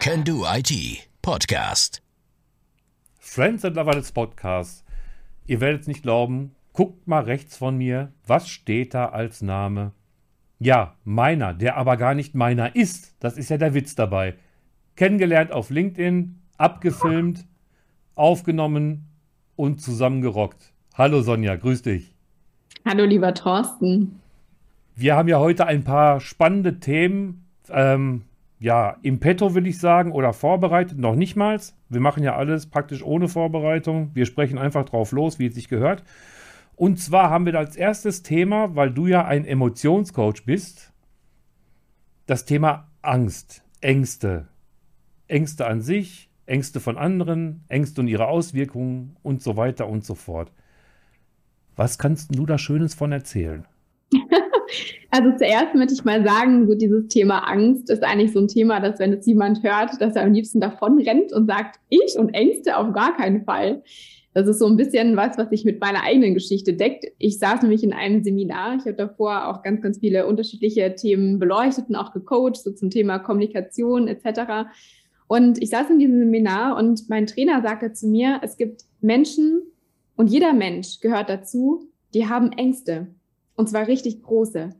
[0.00, 0.72] Can Do IT
[1.20, 2.00] Podcast.
[3.18, 4.82] Friends and Lovers Podcast.
[5.46, 6.52] Ihr werdet es nicht glauben.
[6.72, 8.10] Guckt mal rechts von mir.
[8.26, 9.92] Was steht da als Name?
[10.58, 13.14] Ja, meiner, der aber gar nicht meiner ist.
[13.20, 14.36] Das ist ja der Witz dabei.
[14.96, 17.46] Kennengelernt auf LinkedIn, abgefilmt,
[18.14, 19.06] aufgenommen
[19.54, 20.72] und zusammengerockt.
[20.94, 22.14] Hallo Sonja, grüß dich.
[22.86, 24.18] Hallo lieber Thorsten.
[24.96, 28.22] Wir haben ja heute ein paar spannende Themen, ähm,
[28.60, 31.58] ja, im Petto will ich sagen, oder vorbereitet, noch nicht mal.
[31.88, 34.10] Wir machen ja alles praktisch ohne Vorbereitung.
[34.14, 36.04] Wir sprechen einfach drauf los, wie es sich gehört.
[36.76, 40.92] Und zwar haben wir als erstes Thema, weil du ja ein Emotionscoach bist,
[42.26, 44.48] das Thema Angst, Ängste.
[45.26, 50.14] Ängste an sich, Ängste von anderen, Ängste und ihre Auswirkungen und so weiter und so
[50.14, 50.52] fort.
[51.76, 53.66] Was kannst du da Schönes von erzählen?
[55.10, 58.80] Also zuerst möchte ich mal sagen, so dieses Thema Angst ist eigentlich so ein Thema,
[58.80, 62.30] dass wenn es jemand hört, dass er am liebsten davon rennt und sagt, ich und
[62.30, 63.82] Ängste auf gar keinen Fall.
[64.32, 67.06] Das ist so ein bisschen was, was sich mit meiner eigenen Geschichte deckt.
[67.18, 68.76] Ich saß nämlich in einem Seminar.
[68.76, 72.90] Ich habe davor auch ganz, ganz viele unterschiedliche Themen beleuchtet und auch gecoacht, so zum
[72.90, 74.68] Thema Kommunikation etc.
[75.26, 79.62] Und ich saß in diesem Seminar und mein Trainer sagte zu mir, es gibt Menschen
[80.14, 83.08] und jeder Mensch gehört dazu, die haben Ängste.
[83.60, 84.70] Und zwar richtig große.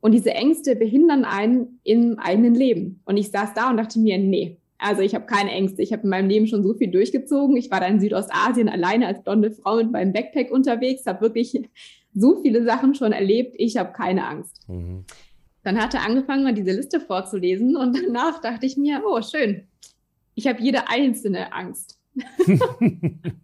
[0.00, 3.00] Und diese Ängste behindern einen im eigenen Leben.
[3.04, 5.82] Und ich saß da und dachte mir, nee, also ich habe keine Ängste.
[5.82, 7.56] Ich habe in meinem Leben schon so viel durchgezogen.
[7.56, 11.62] Ich war da in Südostasien alleine als blonde Frau mit meinem Backpack unterwegs, habe wirklich
[12.12, 13.54] so viele Sachen schon erlebt.
[13.56, 14.68] Ich habe keine Angst.
[14.68, 15.04] Mhm.
[15.62, 19.68] Dann hat er angefangen, mal diese Liste vorzulesen und danach dachte ich mir, oh schön,
[20.34, 22.00] ich habe jede einzelne Angst.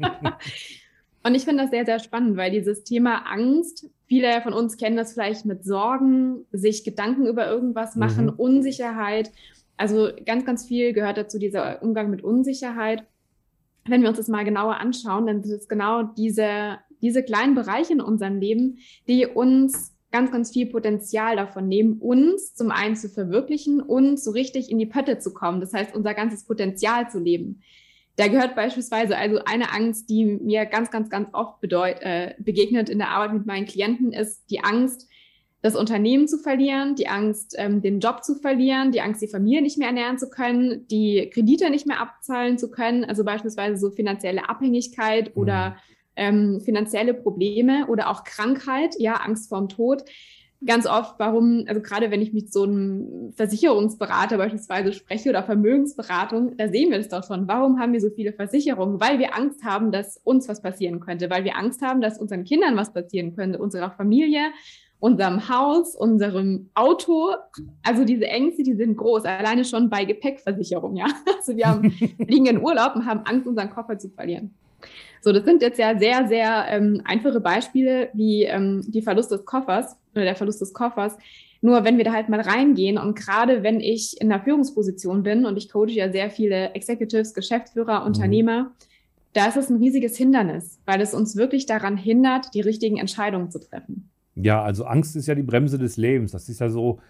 [1.26, 4.96] Und ich finde das sehr, sehr spannend, weil dieses Thema Angst, viele von uns kennen
[4.96, 8.32] das vielleicht mit Sorgen, sich Gedanken über irgendwas machen, mhm.
[8.36, 9.32] Unsicherheit.
[9.76, 13.04] Also ganz, ganz viel gehört dazu dieser Umgang mit Unsicherheit.
[13.86, 17.92] Wenn wir uns das mal genauer anschauen, dann sind es genau diese, diese kleinen Bereiche
[17.92, 18.78] in unserem Leben,
[19.08, 24.30] die uns ganz, ganz viel Potenzial davon nehmen, uns zum einen zu verwirklichen und so
[24.30, 25.60] richtig in die Pötte zu kommen.
[25.60, 27.62] Das heißt, unser ganzes Potenzial zu leben.
[28.16, 32.88] Da gehört beispielsweise also eine Angst, die mir ganz, ganz, ganz oft bedeut, äh, begegnet
[32.88, 35.08] in der Arbeit mit meinen Klienten, ist die Angst,
[35.62, 39.62] das Unternehmen zu verlieren, die Angst, ähm, den Job zu verlieren, die Angst, die Familie
[39.62, 43.90] nicht mehr ernähren zu können, die Kredite nicht mehr abzahlen zu können, also beispielsweise so
[43.90, 45.42] finanzielle Abhängigkeit mhm.
[45.42, 45.76] oder
[46.16, 50.04] ähm, finanzielle Probleme oder auch Krankheit, ja, Angst vorm Tod
[50.66, 56.56] ganz oft, warum, also gerade wenn ich mit so einem Versicherungsberater beispielsweise spreche oder Vermögensberatung,
[56.56, 57.48] da sehen wir das doch schon.
[57.48, 59.00] Warum haben wir so viele Versicherungen?
[59.00, 62.44] Weil wir Angst haben, dass uns was passieren könnte, weil wir Angst haben, dass unseren
[62.44, 64.40] Kindern was passieren könnte, unserer Familie,
[65.00, 67.34] unserem Haus, unserem Auto.
[67.82, 71.06] Also diese Ängste, die sind groß, alleine schon bei Gepäckversicherung, ja.
[71.36, 74.54] Also wir haben, liegen in Urlaub und haben Angst, unseren Koffer zu verlieren.
[75.20, 79.44] So, das sind jetzt ja sehr, sehr ähm, einfache Beispiele wie ähm, die Verlust des
[79.44, 81.16] Koffers oder der Verlust des Koffers.
[81.60, 85.46] Nur wenn wir da halt mal reingehen und gerade wenn ich in einer Führungsposition bin
[85.46, 88.06] und ich coache ja sehr viele Executives, Geschäftsführer, mhm.
[88.06, 88.72] Unternehmer,
[89.32, 93.50] da ist es ein riesiges Hindernis, weil es uns wirklich daran hindert, die richtigen Entscheidungen
[93.50, 94.10] zu treffen.
[94.36, 96.32] Ja, also Angst ist ja die Bremse des Lebens.
[96.32, 97.00] Das ist ja so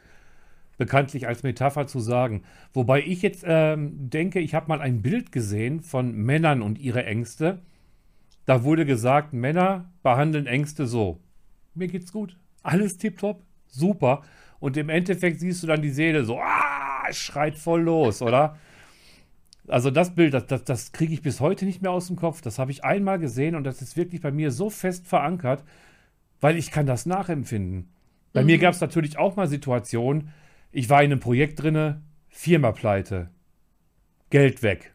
[0.79, 2.43] bekanntlich als Metapher zu sagen.
[2.73, 7.05] Wobei ich jetzt ähm, denke, ich habe mal ein Bild gesehen von Männern und ihre
[7.05, 7.61] Ängste.
[8.47, 11.21] Da wurde gesagt, Männer behandeln Ängste so.
[11.75, 12.37] Mir geht's gut.
[12.65, 13.41] Alles tipptopp.
[13.69, 14.23] Super.
[14.59, 18.59] Und im Endeffekt siehst du dann die Seele so, ah, schreit voll los, oder?
[19.69, 22.41] Also das Bild, das, das, das kriege ich bis heute nicht mehr aus dem Kopf.
[22.41, 25.63] Das habe ich einmal gesehen und das ist wirklich bei mir so fest verankert,
[26.41, 27.91] weil ich kann das nachempfinden.
[28.33, 28.47] Bei mhm.
[28.47, 30.31] mir gab es natürlich auch mal Situationen,
[30.73, 33.31] ich war in einem Projekt drinne, Firma pleite,
[34.31, 34.95] Geld weg.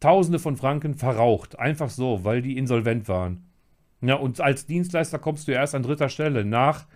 [0.00, 1.58] Tausende von Franken verraucht.
[1.58, 3.45] Einfach so, weil die insolvent waren.
[4.00, 6.86] Ja, und als Dienstleister kommst du erst an dritter Stelle nach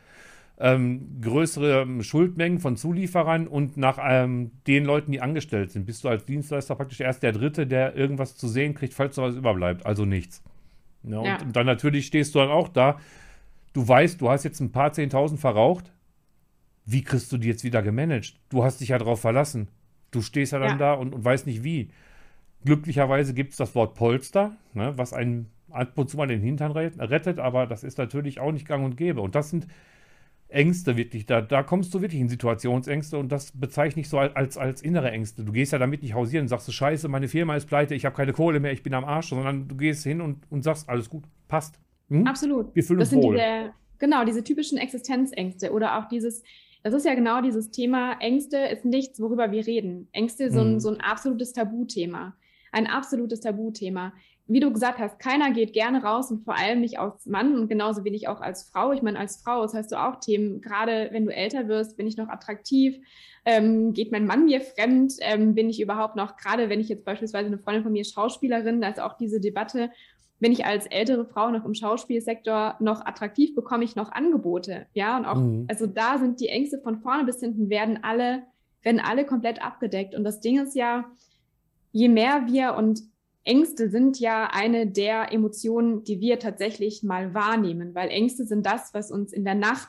[0.58, 5.86] ähm, größere Schuldmengen von Zulieferern und nach ähm, den Leuten, die angestellt sind.
[5.86, 9.24] Bist du als Dienstleister praktisch erst der Dritte, der irgendwas zu sehen kriegt, falls noch
[9.24, 9.86] was überbleibt.
[9.86, 10.42] Also nichts.
[11.02, 11.34] Ja, ja.
[11.36, 13.00] Und, und dann natürlich stehst du dann auch da.
[13.72, 15.92] Du weißt, du hast jetzt ein paar Zehntausend verraucht.
[16.84, 18.34] Wie kriegst du die jetzt wieder gemanagt?
[18.50, 19.68] Du hast dich ja darauf verlassen.
[20.10, 20.76] Du stehst ja dann ja.
[20.76, 21.90] da und, und weißt nicht wie.
[22.64, 26.72] Glücklicherweise gibt es das Wort Polster, ne, was einen ab und zu mal den Hintern
[26.72, 29.20] rettet, aber das ist natürlich auch nicht gang und gäbe.
[29.20, 29.66] Und das sind
[30.50, 34.58] Ängste wirklich, da, da kommst du wirklich in Situationsängste und das bezeichne ich so als,
[34.58, 35.44] als innere Ängste.
[35.44, 38.16] Du gehst ja damit nicht hausieren und sagst, scheiße, meine Firma ist pleite, ich habe
[38.16, 41.08] keine Kohle mehr, ich bin am Arsch, sondern du gehst hin und, und sagst, alles
[41.08, 41.78] gut, passt.
[42.08, 42.26] Hm?
[42.26, 42.74] Absolut.
[42.74, 43.36] Wir fühlen das uns wohl.
[43.36, 46.42] Diese, genau, diese typischen Existenzängste oder auch dieses,
[46.82, 48.16] das ist ja genau dieses Thema.
[48.20, 50.08] Ängste ist nichts, worüber wir reden.
[50.12, 50.80] Ängste sind mhm.
[50.80, 52.34] so ein absolutes Tabuthema.
[52.72, 54.12] Ein absolutes Tabuthema
[54.50, 57.68] wie du gesagt hast, keiner geht gerne raus und vor allem nicht als Mann und
[57.68, 58.90] genauso wenig auch als Frau.
[58.92, 62.08] Ich meine, als Frau, das heißt du auch Themen, gerade wenn du älter wirst, bin
[62.08, 62.98] ich noch attraktiv,
[63.44, 67.04] ähm, geht mein Mann mir fremd, ähm, bin ich überhaupt noch, gerade wenn ich jetzt
[67.04, 69.90] beispielsweise eine Freundin von mir Schauspielerin, da ist auch diese Debatte,
[70.40, 75.16] bin ich als ältere Frau noch im Schauspielsektor noch attraktiv, bekomme ich noch Angebote, ja,
[75.16, 75.66] und auch, mhm.
[75.68, 78.42] also da sind die Ängste von vorne bis hinten werden alle,
[78.82, 80.16] werden alle komplett abgedeckt.
[80.16, 81.04] Und das Ding ist ja,
[81.92, 83.00] je mehr wir und
[83.44, 88.92] Ängste sind ja eine der Emotionen, die wir tatsächlich mal wahrnehmen, weil Ängste sind das,
[88.92, 89.88] was uns in der Nacht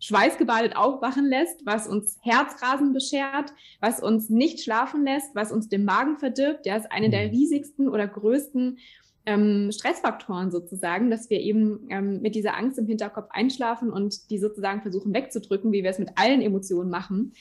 [0.00, 5.84] schweißgebadet aufwachen lässt, was uns Herzrasen beschert, was uns nicht schlafen lässt, was uns den
[5.84, 6.66] Magen verdirbt.
[6.66, 7.30] Ja, ist eine der mhm.
[7.30, 8.78] riesigsten oder größten
[9.26, 14.38] ähm, Stressfaktoren sozusagen, dass wir eben ähm, mit dieser Angst im Hinterkopf einschlafen und die
[14.38, 17.32] sozusagen versuchen wegzudrücken, wie wir es mit allen Emotionen machen.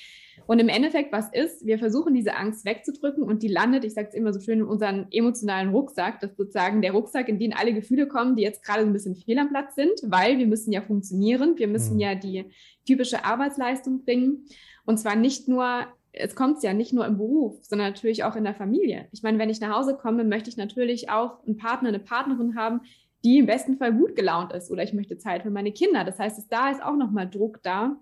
[0.47, 4.07] Und im Endeffekt, was ist, wir versuchen diese Angst wegzudrücken und die landet, ich sage
[4.09, 6.19] es immer so schön, in unseren emotionalen Rucksack.
[6.21, 8.93] Das ist sozusagen der Rucksack, in den alle Gefühle kommen, die jetzt gerade so ein
[8.93, 11.99] bisschen fehl am Platz sind, weil wir müssen ja funktionieren, wir müssen mhm.
[11.99, 12.45] ja die
[12.85, 14.45] typische Arbeitsleistung bringen.
[14.85, 18.43] Und zwar nicht nur, es kommt ja nicht nur im Beruf, sondern natürlich auch in
[18.43, 19.07] der Familie.
[19.11, 22.55] Ich meine, wenn ich nach Hause komme, möchte ich natürlich auch einen Partner, eine Partnerin
[22.55, 22.81] haben,
[23.25, 26.03] die im besten Fall gut gelaunt ist oder ich möchte Zeit für meine Kinder.
[26.03, 27.97] Das heißt, da ist auch nochmal Druck da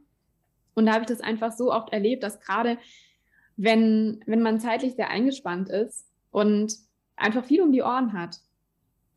[0.74, 2.78] und da habe ich das einfach so oft erlebt, dass gerade
[3.56, 6.76] wenn, wenn man zeitlich sehr eingespannt ist und
[7.16, 8.40] einfach viel um die Ohren hat,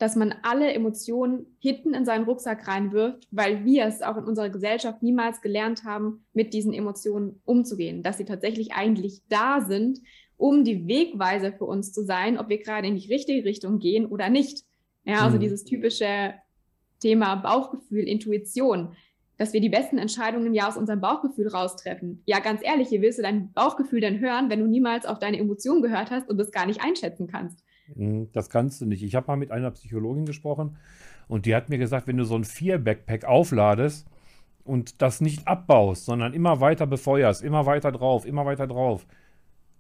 [0.05, 4.51] dass man alle Emotionen hinten in seinen Rucksack reinwirft, weil wir es auch in unserer
[4.51, 10.01] Gesellschaft niemals gelernt haben, mit diesen Emotionen umzugehen, dass sie tatsächlich eigentlich da sind,
[10.37, 14.05] um die Wegweiser für uns zu sein, ob wir gerade in die richtige Richtung gehen
[14.05, 14.67] oder nicht.
[15.07, 15.41] Ja, also mhm.
[15.41, 16.35] dieses typische
[17.01, 18.95] Thema Bauchgefühl, Intuition
[19.37, 22.23] dass wir die besten Entscheidungen ja aus unserem Bauchgefühl raustreffen.
[22.25, 25.39] Ja, ganz ehrlich, wie willst du dein Bauchgefühl denn hören, wenn du niemals auf deine
[25.39, 27.64] Emotionen gehört hast und das gar nicht einschätzen kannst?
[27.93, 29.03] Hm, das kannst du nicht.
[29.03, 30.77] Ich habe mal mit einer Psychologin gesprochen
[31.29, 34.07] und die hat mir gesagt, wenn du so ein Vier-Backpack aufladest
[34.65, 39.07] und das nicht abbaust, sondern immer weiter befeuerst, immer weiter drauf, immer weiter drauf,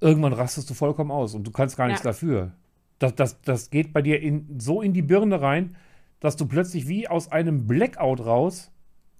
[0.01, 2.11] irgendwann rastest du vollkommen aus und du kannst gar nichts ja.
[2.11, 2.53] dafür.
[2.99, 5.77] Das, das, das geht bei dir in, so in die Birne rein,
[6.21, 8.71] dass du plötzlich wie aus einem Blackout raus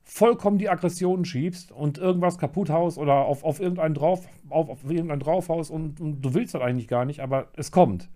[0.05, 4.85] vollkommen die Aggressionen schiebst und irgendwas kaputt haust oder auf, auf irgendeinen drauf, auf, auf
[4.85, 8.11] irgendeinen draufhaust und, und du willst das eigentlich gar nicht, aber es kommt.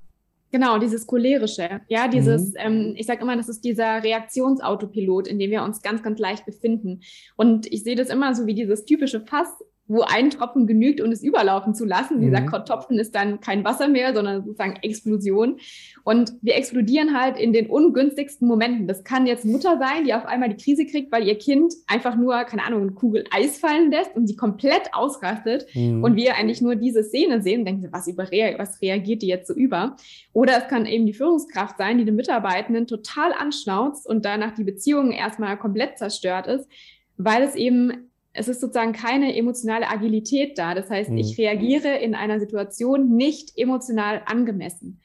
[0.50, 2.58] Genau, dieses cholerische, ja, dieses, mhm.
[2.58, 6.46] ähm, ich sage immer, das ist dieser Reaktionsautopilot, in dem wir uns ganz, ganz leicht
[6.46, 7.00] befinden.
[7.36, 9.48] Und ich sehe das immer so wie dieses typische Fass,
[9.88, 12.19] wo ein Tropfen genügt, um es überlaufen zu lassen.
[12.19, 12.23] Mhm.
[12.23, 15.58] Dieser Tropfen ist dann kein Wasser mehr, sondern sozusagen Explosion.
[16.05, 18.87] Und wir explodieren halt in den ungünstigsten Momenten.
[18.87, 22.17] Das kann jetzt Mutter sein, die auf einmal die Krise kriegt, weil ihr Kind einfach
[22.17, 25.67] nur, keine Ahnung, eine Kugel Eis fallen lässt und sie komplett ausrastet.
[25.75, 26.05] Mhm.
[26.05, 29.49] Und wir eigentlich nur diese Szene sehen und denken, was, überre was reagiert die jetzt
[29.49, 29.96] so über?
[30.35, 34.64] Oder es kann eben die Führungskraft sein, die den Mitarbeitenden total anschnauzt und danach die
[34.64, 36.69] Beziehung erstmal komplett zerstört ist,
[37.17, 40.75] weil es eben es ist sozusagen keine emotionale Agilität da.
[40.75, 41.19] Das heißt, mhm.
[41.19, 45.00] ich reagiere in einer Situation nicht emotional angemessen.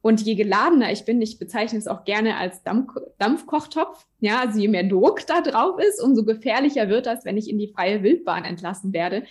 [0.00, 4.58] Und je geladener ich bin, ich bezeichne es auch gerne als Dampf Dampfkochtopf, ja, also
[4.58, 8.02] je mehr Druck da drauf ist, umso gefährlicher wird das, wenn ich in die freie
[8.02, 9.24] Wildbahn entlassen werde.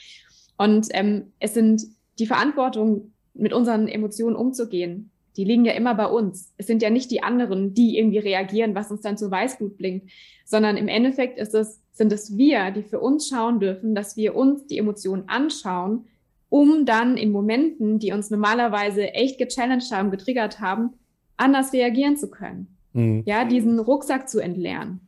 [0.58, 1.84] Und ähm, es sind
[2.20, 6.54] die Verantwortung, mit unseren Emotionen umzugehen, die liegen ja immer bei uns.
[6.58, 10.10] Es sind ja nicht die anderen, die irgendwie reagieren, was uns dann zu Weißblut blinkt,
[10.46, 14.36] sondern im Endeffekt ist es, sind es wir, die für uns schauen dürfen, dass wir
[14.36, 16.06] uns die Emotionen anschauen,
[16.50, 20.94] um dann in Momenten, die uns normalerweise echt gechallenged haben, getriggert haben,
[21.36, 22.76] anders reagieren zu können.
[22.94, 23.24] Mhm.
[23.26, 25.02] Ja, diesen Rucksack zu entleeren.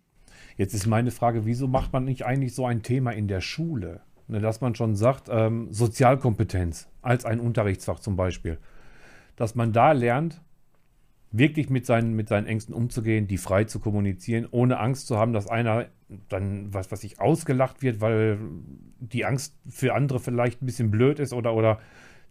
[0.58, 4.02] Jetzt ist meine Frage, wieso macht man nicht eigentlich so ein Thema in der Schule?
[4.28, 8.60] Ne, dass man schon sagt, ähm, Sozialkompetenz als ein Unterrichtsfach zum Beispiel
[9.40, 10.42] dass man da lernt,
[11.32, 15.32] wirklich mit seinen, mit seinen Ängsten umzugehen, die frei zu kommunizieren, ohne Angst zu haben,
[15.32, 15.86] dass einer
[16.28, 18.38] dann, was weiß ich, ausgelacht wird, weil
[19.00, 21.80] die Angst für andere vielleicht ein bisschen blöd ist oder, oder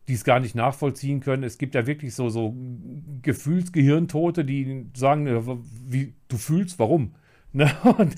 [0.07, 1.45] die es gar nicht nachvollziehen können.
[1.45, 2.55] Es gibt ja wirklich so, so
[3.23, 5.27] Gefühlsgehirntote, die sagen,
[5.87, 7.15] wie du fühlst, warum?
[7.55, 7.65] Ne?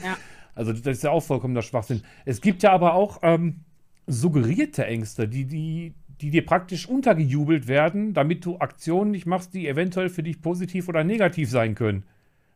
[0.03, 0.19] Ja.
[0.57, 2.03] Also das ist ja auch vollkommen der Schwachsinn.
[2.25, 3.61] Es gibt ja aber auch ähm,
[4.09, 9.67] suggerierte Ängste, die, die, die dir praktisch untergejubelt werden, damit du Aktionen nicht machst, die
[9.67, 12.05] eventuell für dich positiv oder negativ sein können.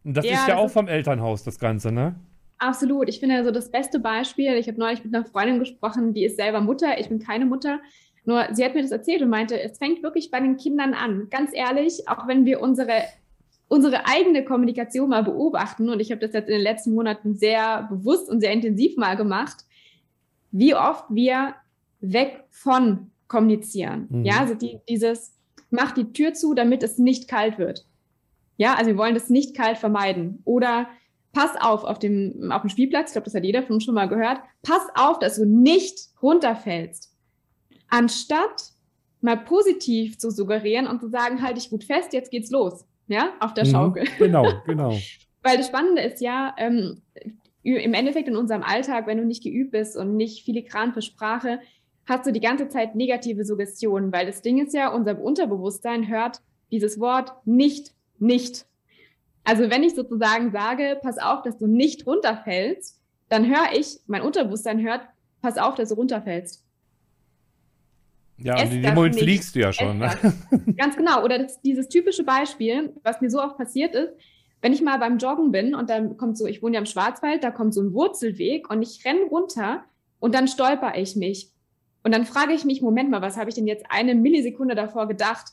[0.04, 2.14] Und das ja, ist ja das auch ist vom Elternhaus, das Ganze, ne?
[2.58, 3.08] Absolut.
[3.08, 6.36] Ich finde also das beste Beispiel, ich habe neulich mit einer Freundin gesprochen, die ist
[6.36, 7.80] selber Mutter, ich bin keine Mutter.
[8.24, 11.28] Nur sie hat mir das erzählt und meinte, es fängt wirklich bei den Kindern an.
[11.30, 13.02] Ganz ehrlich, auch wenn wir unsere,
[13.68, 17.82] unsere eigene Kommunikation mal beobachten, und ich habe das jetzt in den letzten Monaten sehr
[17.90, 19.64] bewusst und sehr intensiv mal gemacht,
[20.52, 21.54] wie oft wir
[22.00, 24.06] weg von kommunizieren.
[24.10, 24.24] Mhm.
[24.24, 25.34] Ja, also die, dieses,
[25.70, 27.84] mach die Tür zu, damit es nicht kalt wird.
[28.56, 30.40] Ja, also wir wollen das nicht kalt vermeiden.
[30.44, 30.86] Oder
[31.32, 33.94] pass auf auf dem, auf dem Spielplatz, ich glaube, das hat jeder von uns schon
[33.94, 37.12] mal gehört, pass auf, dass du nicht runterfällst.
[37.88, 38.70] Anstatt
[39.20, 43.32] mal positiv zu suggerieren und zu sagen, halt dich gut fest, jetzt geht's los, ja,
[43.40, 44.04] auf der mhm, Schaukel.
[44.18, 44.96] Genau, genau.
[45.42, 47.02] Weil das Spannende ist ja, ähm,
[47.64, 51.58] im Endeffekt in unserem Alltag, wenn du nicht geübt bist und nicht filigran für Sprache,
[52.06, 56.40] hast du die ganze Zeit negative Suggestionen, weil das Ding ist ja, unser Unterbewusstsein hört
[56.70, 58.66] dieses Wort nicht, nicht.
[59.44, 64.22] Also wenn ich sozusagen sage, pass auf, dass du nicht runterfällst, dann höre ich, mein
[64.22, 65.02] Unterbewusstsein hört,
[65.42, 66.64] pass auf, dass du runterfällst.
[68.38, 69.24] Ja, und in dem Moment nicht.
[69.24, 69.98] fliegst du ja schon.
[69.98, 70.10] Ne?
[70.76, 71.22] Ganz genau.
[71.22, 74.12] Oder das, dieses typische Beispiel, was mir so oft passiert ist,
[74.60, 77.44] wenn ich mal beim Joggen bin und dann kommt so, ich wohne ja im Schwarzwald,
[77.44, 79.84] da kommt so ein Wurzelweg und ich renne runter
[80.20, 81.50] und dann stolper ich mich.
[82.04, 85.08] Und dann frage ich mich, Moment mal, was habe ich denn jetzt eine Millisekunde davor
[85.08, 85.52] gedacht?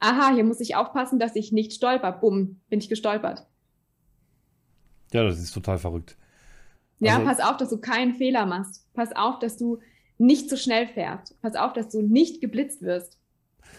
[0.00, 2.10] Aha, hier muss ich aufpassen, dass ich nicht stolper.
[2.10, 3.46] Bumm, bin ich gestolpert.
[5.12, 6.16] Ja, das ist total verrückt.
[7.00, 8.86] Ja, also, pass auf, dass du keinen Fehler machst.
[8.94, 9.78] Pass auf, dass du
[10.16, 11.38] nicht zu so schnell fährst.
[11.42, 13.18] Pass auf, dass du nicht geblitzt wirst.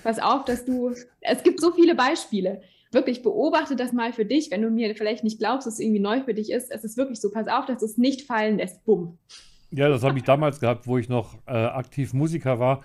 [0.04, 0.94] Pass auf, dass du.
[1.22, 2.62] Es gibt so viele Beispiele.
[2.92, 6.02] Wirklich beobachte das mal für dich, wenn du mir vielleicht nicht glaubst, dass es irgendwie
[6.02, 6.70] neu für dich ist.
[6.72, 7.32] Es ist wirklich so.
[7.32, 8.86] Pass auf, dass du es nicht fallen lässt.
[8.86, 9.18] Bumm.
[9.72, 12.84] Ja, das habe ich damals gehabt, wo ich noch äh, aktiv Musiker war.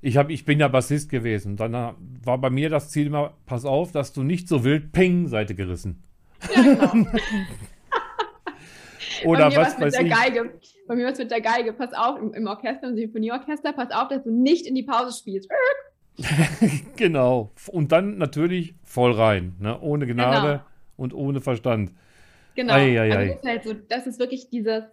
[0.00, 1.56] Ich, hab, ich bin ja Bassist gewesen.
[1.56, 1.92] Dann äh,
[2.24, 5.54] war bei mir das Ziel immer, pass auf, dass du nicht so wild Ping Seite
[5.54, 6.02] gerissen.
[6.54, 7.06] Ja, genau.
[9.24, 10.10] Oder was weiß ich.
[10.10, 10.50] Geige.
[10.86, 11.72] Bei mir was mit der Geige.
[11.72, 15.16] Pass auf, im, im Orchester, im Symphonieorchester, pass auf, dass du nicht in die Pause
[15.16, 15.48] spielst.
[16.96, 17.52] genau.
[17.68, 19.80] Und dann natürlich voll rein, ne?
[19.80, 20.60] ohne Gnade genau.
[20.96, 21.92] und ohne Verstand.
[22.54, 22.74] Genau.
[22.74, 23.16] Ei, ei, ei.
[23.16, 24.84] Also das, ist halt so, das ist wirklich dieses,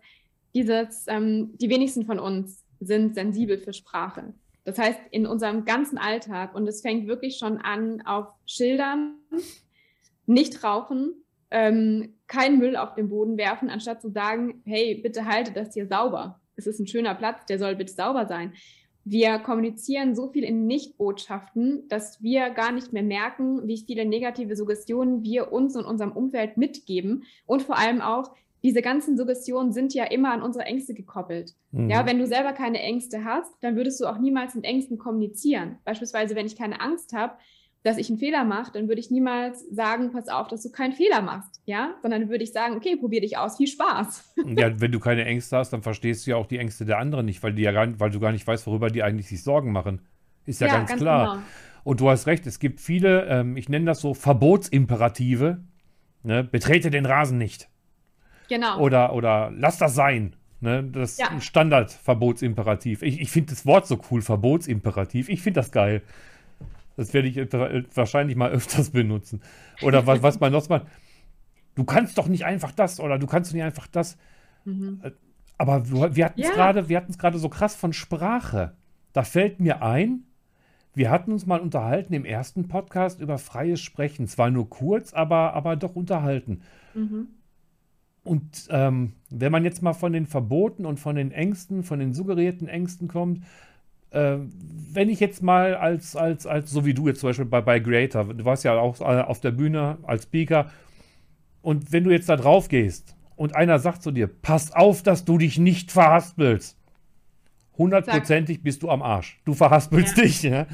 [0.53, 4.33] dieses ähm, die wenigsten von uns sind sensibel für Sprache.
[4.63, 9.15] Das heißt, in unserem ganzen Alltag, und es fängt wirklich schon an auf Schildern,
[10.25, 11.13] nicht rauchen,
[11.49, 15.87] ähm, keinen Müll auf den Boden werfen, anstatt zu sagen, hey, bitte halte das hier
[15.87, 16.39] sauber.
[16.55, 18.53] Es ist ein schöner Platz, der soll bitte sauber sein.
[19.03, 24.55] Wir kommunizieren so viel in Nichtbotschaften, dass wir gar nicht mehr merken, wie viele negative
[24.55, 29.93] Suggestionen wir uns und unserem Umfeld mitgeben und vor allem auch, diese ganzen Suggestionen sind
[29.93, 31.55] ja immer an unsere Ängste gekoppelt.
[31.71, 31.89] Mhm.
[31.89, 35.77] Ja, wenn du selber keine Ängste hast, dann würdest du auch niemals mit Ängsten kommunizieren.
[35.83, 37.33] Beispielsweise, wenn ich keine Angst habe,
[37.83, 40.93] dass ich einen Fehler mache, dann würde ich niemals sagen, pass auf, dass du keinen
[40.93, 44.35] Fehler machst, ja, sondern würde ich sagen, okay, probier dich aus, viel Spaß.
[44.55, 47.25] Ja, wenn du keine Ängste hast, dann verstehst du ja auch die Ängste der anderen
[47.25, 49.71] nicht, weil die ja gar, weil du gar nicht weißt, worüber die eigentlich sich Sorgen
[49.71, 50.01] machen.
[50.45, 51.33] Ist ja, ja ganz, ganz, klar.
[51.33, 51.45] Genau.
[51.83, 55.63] Und du hast recht, es gibt viele, ähm, ich nenne das so Verbotsimperative.
[56.23, 56.43] Ne?
[56.43, 57.70] Betrete den Rasen nicht.
[58.51, 58.81] Genau.
[58.81, 60.35] Oder, oder lass das sein.
[60.59, 60.83] Ne?
[60.83, 61.39] Das ja.
[61.39, 63.01] Standard-Verbotsimperativ.
[63.01, 65.29] Ich, ich finde das Wort so cool, Verbotsimperativ.
[65.29, 66.01] Ich finde das geil.
[66.97, 67.37] Das werde ich
[67.95, 69.41] wahrscheinlich mal öfters benutzen.
[69.81, 70.85] Oder was, was man noch mal.
[71.75, 74.17] Du kannst doch nicht einfach das oder du kannst nicht einfach das.
[74.65, 75.01] Mhm.
[75.57, 76.53] Aber wir hatten es ja.
[76.53, 78.75] gerade, wir hatten es gerade so krass von Sprache.
[79.13, 80.25] Da fällt mir ein,
[80.93, 84.27] wir hatten uns mal unterhalten im ersten Podcast über freies Sprechen.
[84.27, 86.63] Zwar nur kurz, aber, aber doch unterhalten.
[86.93, 87.29] Mhm.
[88.23, 92.13] Und ähm, wenn man jetzt mal von den Verboten und von den Ängsten, von den
[92.13, 93.43] suggerierten Ängsten kommt,
[94.11, 94.37] äh,
[94.93, 97.79] wenn ich jetzt mal als, als, als, so wie du jetzt zum Beispiel bei, bei
[97.79, 100.69] Creator, du warst ja auch äh, auf der Bühne als Speaker,
[101.61, 105.25] und wenn du jetzt da drauf gehst und einer sagt zu dir, pass auf, dass
[105.25, 106.77] du dich nicht verhaspelst,
[107.77, 109.39] hundertprozentig bist du am Arsch.
[109.45, 110.23] Du verhaspelst ja.
[110.23, 110.67] dich, ja.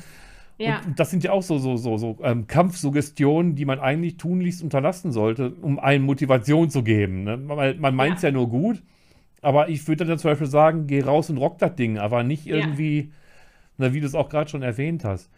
[0.58, 0.82] Ja.
[0.86, 4.64] Und das sind ja auch so, so, so, so ähm, Kampfsuggestionen, die man eigentlich tunlichst
[4.64, 7.24] unterlassen sollte, um einen Motivation zu geben.
[7.24, 7.38] Ne?
[7.38, 8.30] Man, man meint es ja.
[8.30, 8.34] ja.
[8.34, 8.82] nur gut,
[9.42, 12.48] aber ich würde dann zum Beispiel sagen, geh raus und rock das Ding, aber nicht
[12.48, 13.08] irgendwie, ja.
[13.78, 15.30] na, wie du es auch gerade schon erwähnt hast.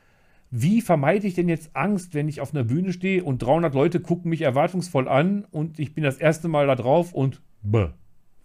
[0.52, 4.00] Wie vermeide ich denn jetzt Angst, wenn ich auf einer Bühne stehe und 300 Leute
[4.00, 7.90] gucken mich erwartungsvoll an und ich bin das erste Mal da drauf und bäh,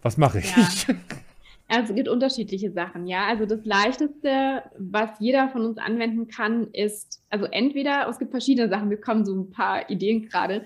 [0.01, 0.53] was mache ich?
[1.67, 3.25] Also es gibt unterschiedliche Sachen, ja.
[3.27, 8.69] Also das Leichteste, was jeder von uns anwenden kann, ist, also entweder, es gibt verschiedene
[8.69, 10.63] Sachen, wir kommen so ein paar Ideen gerade.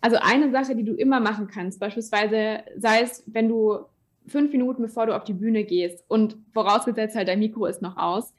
[0.00, 3.78] Also eine Sache, die du immer machen kannst, beispielsweise, sei es, wenn du
[4.28, 7.96] fünf Minuten bevor du auf die Bühne gehst und vorausgesetzt halt dein Mikro ist noch
[7.96, 8.32] aus,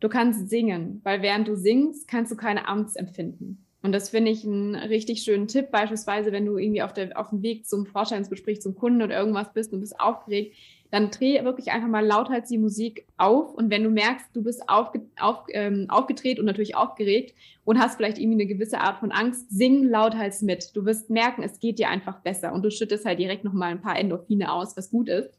[0.00, 3.64] du kannst singen, weil während du singst, kannst du keine Angst empfinden.
[3.82, 7.28] Und das finde ich einen richtig schönen Tipp, beispielsweise, wenn du irgendwie auf, der, auf
[7.28, 10.56] dem Weg zum Vorstellungsgespräch zum Kunden oder irgendwas bist und bist aufgeregt,
[10.94, 13.52] dann dreh wirklich einfach mal lauthals die Musik auf.
[13.52, 17.34] Und wenn du merkst, du bist aufge, auf, ähm, aufgedreht und natürlich aufgeregt
[17.64, 20.70] und hast vielleicht irgendwie eine gewisse Art von Angst, sing lauthals mit.
[20.76, 23.80] Du wirst merken, es geht dir einfach besser und du schüttest halt direkt nochmal ein
[23.80, 25.36] paar Endorphine aus, was gut ist.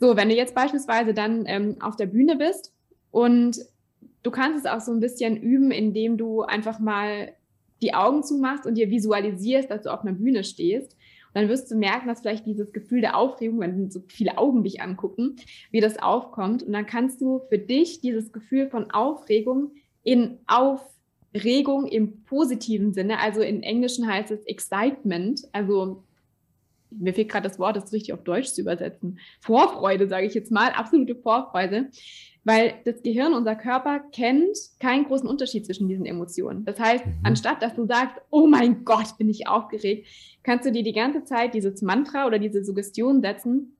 [0.00, 2.74] So, wenn du jetzt beispielsweise dann ähm, auf der Bühne bist
[3.12, 3.60] und
[4.24, 7.34] du kannst es auch so ein bisschen üben, indem du einfach mal
[7.82, 10.96] die Augen zumachst und dir visualisierst, dass du auf einer Bühne stehst.
[11.34, 14.80] Dann wirst du merken, dass vielleicht dieses Gefühl der Aufregung, wenn so viele Augen dich
[14.80, 15.36] angucken,
[15.70, 16.62] wie das aufkommt.
[16.62, 19.72] Und dann kannst du für dich dieses Gefühl von Aufregung
[20.02, 26.02] in Aufregung im positiven Sinne, also in Englischen heißt es Excitement, also
[26.90, 29.18] mir fehlt gerade das Wort, das richtig auf Deutsch zu übersetzen.
[29.40, 31.88] Vorfreude, sage ich jetzt mal, absolute Vorfreude.
[32.44, 36.64] Weil das Gehirn, unser Körper kennt keinen großen Unterschied zwischen diesen Emotionen.
[36.64, 37.12] Das heißt, mhm.
[37.22, 40.08] anstatt dass du sagst, oh mein Gott, bin ich aufgeregt,
[40.42, 43.76] kannst du dir die ganze Zeit dieses Mantra oder diese Suggestion setzen.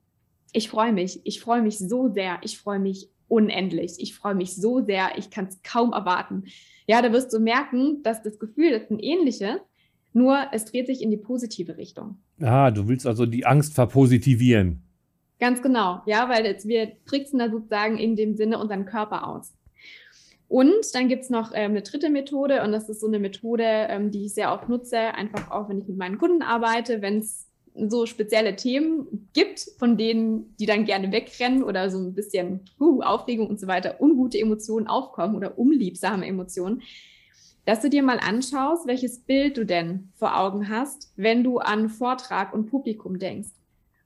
[0.52, 4.54] Ich freue mich, ich freue mich so sehr, ich freue mich unendlich, ich freue mich
[4.54, 6.44] so sehr, ich kann es kaum erwarten.
[6.86, 9.56] Ja, da wirst du merken, dass das Gefühl ist ein ähnliches,
[10.12, 12.18] nur es dreht sich in die positive Richtung.
[12.40, 14.82] Ah, du willst also die Angst verpositivieren.
[15.42, 19.52] Ganz genau, ja, weil jetzt, wir tricksen da sozusagen in dem Sinne unseren Körper aus.
[20.46, 23.64] Und dann gibt es noch ähm, eine dritte Methode und das ist so eine Methode,
[23.64, 27.18] ähm, die ich sehr oft nutze, einfach auch, wenn ich mit meinen Kunden arbeite, wenn
[27.18, 32.60] es so spezielle Themen gibt, von denen die dann gerne wegrennen oder so ein bisschen
[32.78, 36.82] uh, Aufregung und so weiter, ungute Emotionen aufkommen oder unliebsame Emotionen,
[37.64, 41.88] dass du dir mal anschaust, welches Bild du denn vor Augen hast, wenn du an
[41.88, 43.50] Vortrag und Publikum denkst.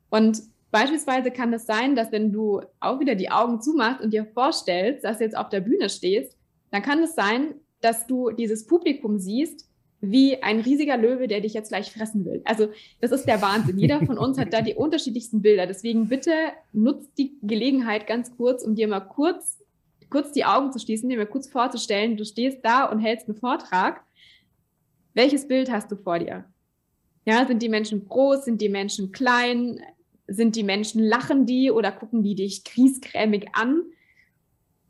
[0.09, 0.41] Und
[0.71, 5.05] Beispielsweise kann es sein, dass wenn du auch wieder die Augen zumachst und dir vorstellst,
[5.05, 6.37] dass du jetzt auf der Bühne stehst,
[6.71, 9.69] dann kann es sein, dass du dieses Publikum siehst
[10.01, 12.43] wie ein riesiger Löwe, der dich jetzt gleich fressen will.
[12.45, 12.69] Also
[13.01, 13.79] das ist der Wahnsinn.
[13.79, 15.67] Jeder von uns hat da die unterschiedlichsten Bilder.
[15.67, 16.33] Deswegen bitte
[16.73, 19.59] nutzt die Gelegenheit ganz kurz, um dir mal kurz,
[20.11, 23.39] kurz die Augen zu schließen, dir mal kurz vorzustellen, du stehst da und hältst einen
[23.39, 24.05] Vortrag.
[25.15, 26.45] Welches Bild hast du vor dir?
[27.25, 29.81] Ja, sind die Menschen groß, sind die Menschen klein?
[30.29, 33.83] Sind die Menschen, lachen die oder gucken die dich griesgrämig an?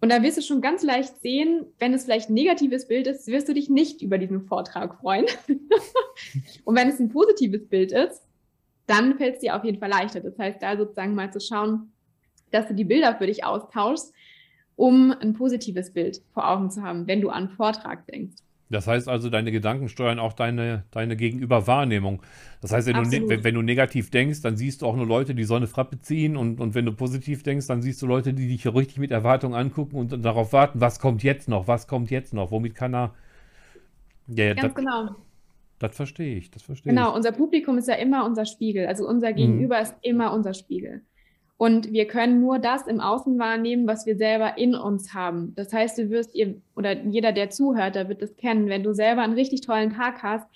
[0.01, 3.27] Und da wirst du schon ganz leicht sehen, wenn es vielleicht ein negatives Bild ist,
[3.29, 5.27] wirst du dich nicht über diesen Vortrag freuen.
[6.65, 8.23] und wenn es ein positives Bild ist,
[8.87, 10.21] dann fällt es dir auf jeden Fall leichter.
[10.21, 11.93] Das heißt, da sozusagen mal zu schauen,
[12.51, 14.13] dass du die Bilder für dich austauschst,
[14.77, 18.37] um ein positives Bild vor Augen zu haben, wenn du an Vortrag denkst.
[18.69, 22.23] Das heißt also, deine Gedanken steuern auch deine, deine Gegenüberwahrnehmung.
[22.61, 25.37] Das heißt, wenn du, ne, wenn, du, negativ denkst, dann siehst du auch nur Leute,
[25.37, 26.37] die Sonne Frappe ziehen.
[26.37, 29.55] Und, und wenn du positiv denkst, dann siehst du Leute, die dich richtig mit Erwartung
[29.55, 32.95] angucken und, und darauf warten, was kommt jetzt noch, was kommt jetzt noch, womit kann
[32.95, 33.15] er.
[34.27, 35.11] Ja, Ganz das, genau.
[35.79, 37.17] Das verstehe ich, das verstehe genau, ich.
[37.17, 38.87] unser Publikum ist ja immer unser Spiegel.
[38.87, 39.37] Also unser mhm.
[39.37, 39.83] Gegenüber mhm.
[39.83, 41.03] ist immer unser Spiegel.
[41.59, 45.55] Und wir können nur das im Außen wahrnehmen, was wir selber in uns haben.
[45.55, 48.93] Das heißt, du wirst ihr, oder jeder, der zuhört, der wird es kennen, wenn du
[48.93, 50.47] selber einen richtig tollen Tag hast,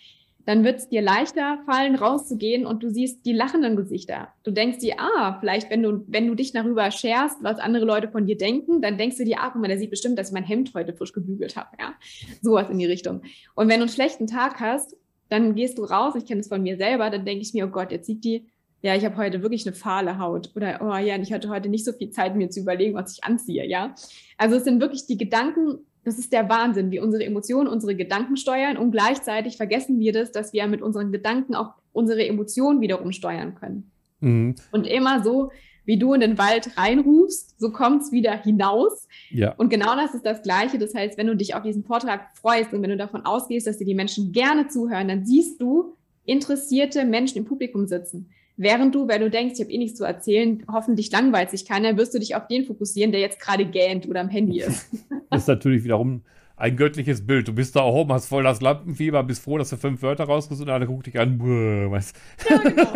[0.47, 4.29] dann wird es dir leichter fallen, rauszugehen und du siehst die lachenden Gesichter.
[4.43, 8.09] Du denkst dir, ah, vielleicht, wenn du, wenn du dich darüber scherst, was andere Leute
[8.09, 10.35] von dir denken, dann denkst du dir, ah, guck mal, der sieht bestimmt, dass ich
[10.35, 11.95] mein Hemd heute frisch gebügelt habe, ja.
[12.43, 13.23] Sowas in die Richtung.
[13.55, 14.97] Und wenn du einen schlechten Tag hast,
[15.29, 17.71] dann gehst du raus, ich kenne es von mir selber, dann denke ich mir, oh
[17.71, 18.47] Gott, jetzt sieht die
[18.83, 21.85] ja, ich habe heute wirklich eine fahle Haut oder oh ja, ich hatte heute nicht
[21.85, 23.95] so viel Zeit, mir zu überlegen, was ich anziehe, ja.
[24.39, 28.37] Also es sind wirklich die Gedanken, das ist der Wahnsinn, wie unsere Emotionen unsere Gedanken
[28.37, 33.13] steuern und gleichzeitig vergessen wir das, dass wir mit unseren Gedanken auch unsere Emotionen wiederum
[33.13, 33.91] steuern können.
[34.21, 34.55] Mhm.
[34.73, 35.51] Und immer so,
[35.85, 39.09] wie du in den Wald reinrufst, so kommt es wieder hinaus.
[39.31, 39.55] Ja.
[39.57, 40.79] Und genau das ist das Gleiche.
[40.79, 43.79] Das heißt, wenn du dich auf diesen Vortrag freust und wenn du davon ausgehst, dass
[43.79, 48.31] dir die Menschen gerne zuhören, dann siehst du interessierte Menschen im Publikum sitzen.
[48.57, 51.97] Während du, wenn du denkst, ich habe eh nichts zu erzählen, hoffentlich langweilt sich keiner,
[51.97, 54.91] wirst du dich auf den fokussieren, der jetzt gerade gähnt oder am Handy ist.
[55.31, 56.23] das ist natürlich wiederum
[56.57, 57.49] ein göttliches Bild.
[57.49, 60.69] Du bist da oben, hast voll das Lampenfieber, bist froh, dass du fünf Wörter rausgesucht
[60.69, 61.41] und alle guckt dich an.
[61.41, 62.15] Weißt.
[62.49, 62.93] Ja, genau.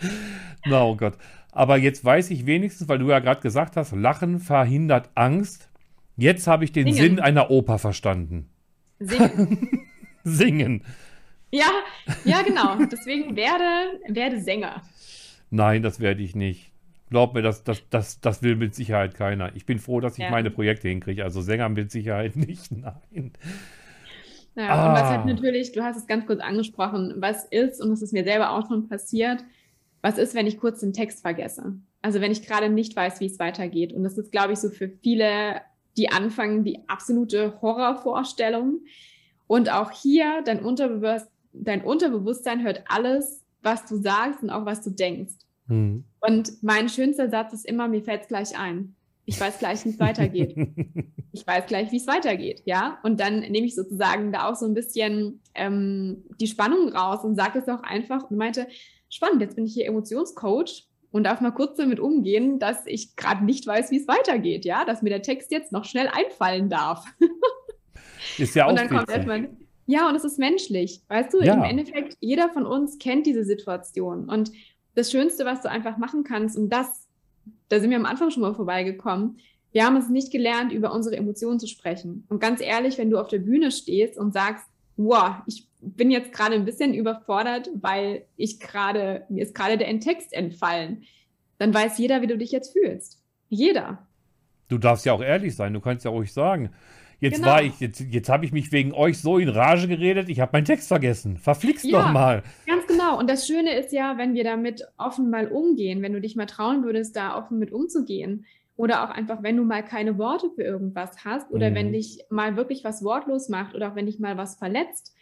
[0.66, 1.14] Na, oh Gott.
[1.52, 5.68] Aber jetzt weiß ich wenigstens, weil du ja gerade gesagt hast, Lachen verhindert Angst.
[6.16, 6.96] Jetzt habe ich den Singen.
[6.96, 8.48] Sinn einer Oper verstanden.
[8.98, 9.80] Singen.
[10.24, 10.82] Singen.
[11.50, 11.70] Ja,
[12.24, 12.76] ja, genau.
[12.90, 14.82] Deswegen werde, werde Sänger.
[15.50, 16.72] Nein, das werde ich nicht.
[17.10, 19.54] Glaub mir, das, das, das, das will mit Sicherheit keiner.
[19.56, 20.30] Ich bin froh, dass ich ja.
[20.30, 21.24] meine Projekte hinkriege.
[21.24, 22.70] Also Sänger mit Sicherheit nicht.
[22.70, 23.32] Nein.
[24.56, 24.88] Ja, ah.
[24.88, 28.12] und was halt natürlich, du hast es ganz kurz angesprochen, was ist, und das ist
[28.12, 29.42] mir selber auch schon passiert,
[30.02, 31.78] was ist, wenn ich kurz den Text vergesse?
[32.02, 33.92] Also wenn ich gerade nicht weiß, wie es weitergeht.
[33.92, 35.62] Und das ist, glaube ich, so für viele,
[35.96, 38.80] die anfangen, die absolute Horrorvorstellung.
[39.46, 44.82] Und auch hier dein Unterbewusstsein dein Unterbewusstsein hört alles, was du sagst und auch was
[44.82, 45.34] du denkst.
[45.66, 46.04] Mhm.
[46.20, 48.94] Und mein schönster Satz ist immer, mir fällt es gleich ein.
[49.24, 50.56] Ich weiß gleich, wie es weitergeht.
[51.32, 52.98] ich weiß gleich, wie es weitergeht, ja.
[53.02, 57.36] Und dann nehme ich sozusagen da auch so ein bisschen ähm, die Spannung raus und
[57.36, 58.66] sage es auch einfach und meinte,
[59.10, 63.44] spannend, jetzt bin ich hier Emotionscoach und darf mal kurz damit umgehen, dass ich gerade
[63.44, 67.04] nicht weiß, wie es weitergeht, ja, dass mir der Text jetzt noch schnell einfallen darf.
[68.38, 69.50] Ist ja auch und dann kommt erstmal,
[69.88, 71.54] ja, und es ist menschlich, weißt du, ja.
[71.54, 74.52] im Endeffekt, jeder von uns kennt diese Situation und
[74.94, 77.08] das Schönste, was du einfach machen kannst, und das,
[77.70, 79.38] da sind wir am Anfang schon mal vorbeigekommen,
[79.72, 82.26] wir haben es nicht gelernt, über unsere Emotionen zu sprechen.
[82.28, 84.66] Und ganz ehrlich, wenn du auf der Bühne stehst und sagst,
[84.98, 90.00] wow, ich bin jetzt gerade ein bisschen überfordert, weil ich gerade, mir ist gerade der
[90.00, 91.04] Text entfallen,
[91.56, 93.22] dann weiß jeder, wie du dich jetzt fühlst.
[93.48, 94.06] Jeder.
[94.68, 96.72] Du darfst ja auch ehrlich sein, du kannst ja ruhig sagen.
[97.20, 97.48] Jetzt genau.
[97.48, 100.50] war ich, jetzt, jetzt habe ich mich wegen euch so in Rage geredet, ich habe
[100.52, 101.36] meinen Text vergessen.
[101.36, 102.42] Verflixt ja, doch mal.
[102.66, 103.18] Ganz genau.
[103.18, 106.46] Und das Schöne ist ja, wenn wir damit offen mal umgehen, wenn du dich mal
[106.46, 108.44] trauen würdest, da offen mit umzugehen,
[108.78, 111.74] oder auch einfach, wenn du mal keine Worte für irgendwas hast oder mhm.
[111.74, 115.14] wenn dich mal wirklich was wortlos macht oder auch wenn dich mal was verletzt,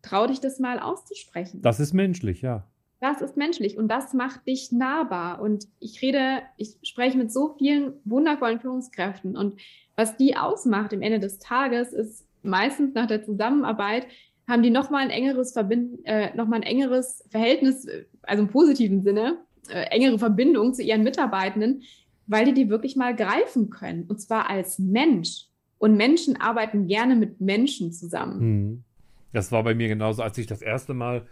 [0.00, 1.60] trau dich das mal auszusprechen.
[1.60, 2.68] Das ist menschlich, ja.
[3.00, 5.40] Das ist menschlich und das macht dich nahbar.
[5.40, 9.60] Und ich rede, ich spreche mit so vielen wundervollen Führungskräften und
[10.00, 14.06] was die ausmacht im Ende des Tages ist meistens nach der Zusammenarbeit
[14.48, 17.86] haben die nochmal ein engeres Verbind äh, noch ein engeres Verhältnis,
[18.22, 21.82] also im positiven Sinne, äh, engere Verbindung zu ihren Mitarbeitenden,
[22.26, 24.04] weil die die wirklich mal greifen können.
[24.04, 25.46] Und zwar als Mensch.
[25.78, 28.40] Und Menschen arbeiten gerne mit Menschen zusammen.
[28.40, 28.84] Hm.
[29.32, 31.26] Das war bei mir genauso, als ich das erste Mal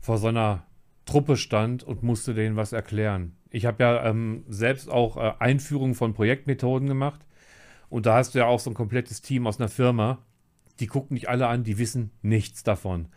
[0.00, 0.64] vor so einer
[1.04, 3.36] Truppe stand und musste denen was erklären.
[3.50, 7.20] Ich habe ja ähm, selbst auch äh, Einführungen von Projektmethoden gemacht.
[7.88, 10.18] Und da hast du ja auch so ein komplettes Team aus einer Firma.
[10.80, 13.08] Die gucken nicht alle an, die wissen nichts davon.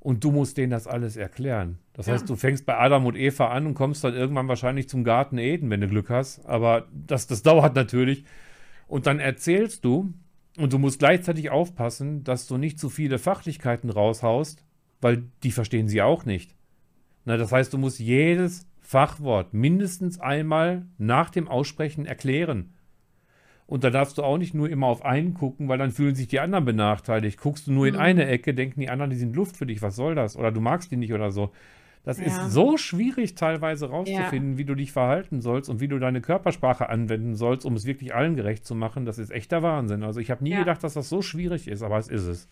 [0.00, 1.78] Und du musst denen das alles erklären.
[1.92, 2.14] Das ja.
[2.14, 5.38] heißt, du fängst bei Adam und Eva an und kommst dann irgendwann wahrscheinlich zum Garten
[5.38, 6.44] Eden, wenn du Glück hast.
[6.44, 8.24] Aber das, das dauert natürlich.
[8.88, 10.12] Und dann erzählst du,
[10.58, 14.64] und du musst gleichzeitig aufpassen, dass du nicht zu viele Fachlichkeiten raushaust,
[15.00, 16.54] weil die verstehen sie auch nicht.
[17.24, 22.74] Na, das heißt, du musst jedes Fachwort mindestens einmal nach dem Aussprechen erklären.
[23.72, 26.28] Und da darfst du auch nicht nur immer auf einen gucken, weil dann fühlen sich
[26.28, 27.40] die anderen benachteiligt.
[27.40, 28.00] Guckst du nur in mhm.
[28.00, 30.36] eine Ecke, denken die anderen, die sind Luft für dich, was soll das?
[30.36, 31.52] Oder du magst die nicht oder so.
[32.04, 32.26] Das ja.
[32.26, 34.58] ist so schwierig teilweise rauszufinden, ja.
[34.58, 38.14] wie du dich verhalten sollst und wie du deine Körpersprache anwenden sollst, um es wirklich
[38.14, 39.06] allen gerecht zu machen.
[39.06, 40.02] Das ist echter Wahnsinn.
[40.02, 40.58] Also ich habe nie ja.
[40.58, 42.48] gedacht, dass das so schwierig ist, aber es ist es.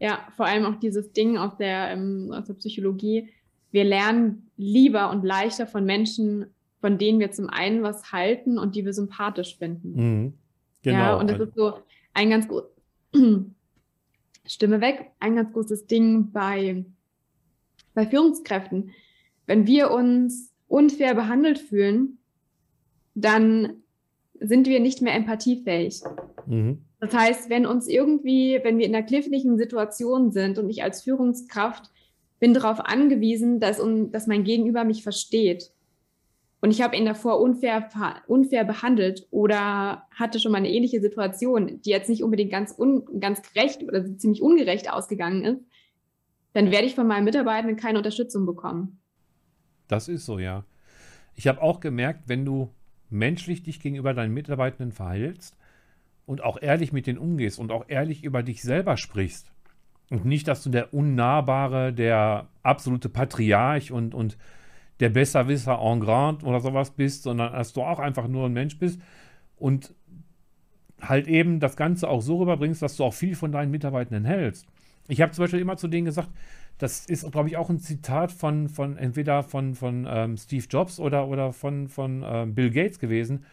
[0.00, 3.28] Ja, vor allem auch dieses Ding aus der, ähm, aus der Psychologie.
[3.70, 6.46] Wir lernen lieber und leichter von Menschen,
[6.84, 9.94] von denen wir zum einen was halten und die wir sympathisch finden.
[9.94, 10.34] Mhm.
[10.82, 10.98] Genau.
[10.98, 11.78] Ja, und das ist so
[12.12, 12.68] ein ganz großes
[14.44, 16.84] Stimme weg, ein ganz großes Ding bei,
[17.94, 18.90] bei Führungskräften.
[19.46, 22.18] Wenn wir uns unfair behandelt fühlen,
[23.14, 23.76] dann
[24.38, 26.02] sind wir nicht mehr empathiefähig.
[26.44, 26.82] Mhm.
[27.00, 31.00] Das heißt, wenn uns irgendwie, wenn wir in einer kniffligen Situation sind und ich als
[31.00, 31.90] Führungskraft
[32.40, 35.70] bin darauf angewiesen, dass, dass mein Gegenüber mich versteht,
[36.64, 37.90] und ich habe ihn davor unfair,
[38.26, 43.04] unfair behandelt oder hatte schon mal eine ähnliche Situation, die jetzt nicht unbedingt ganz, un,
[43.20, 45.60] ganz gerecht oder ziemlich ungerecht ausgegangen ist,
[46.54, 48.98] dann werde ich von meinen Mitarbeitenden keine Unterstützung bekommen.
[49.88, 50.64] Das ist so, ja.
[51.34, 52.70] Ich habe auch gemerkt, wenn du
[53.10, 55.58] menschlich dich gegenüber deinen Mitarbeitenden verhältst
[56.24, 59.52] und auch ehrlich mit denen umgehst und auch ehrlich über dich selber sprichst
[60.08, 64.38] und nicht, dass du der Unnahbare, der absolute Patriarch und, und
[65.00, 68.78] der Besserwisser en grand oder sowas bist, sondern dass du auch einfach nur ein Mensch
[68.78, 69.00] bist
[69.56, 69.94] und
[71.00, 74.66] halt eben das Ganze auch so rüberbringst, dass du auch viel von deinen Mitarbeitenden hältst.
[75.08, 76.30] Ich habe zum Beispiel immer zu denen gesagt,
[76.78, 80.98] das ist, glaube ich, auch ein Zitat von, von entweder von, von ähm, Steve Jobs
[80.98, 83.44] oder, oder von, von ähm, Bill Gates gewesen.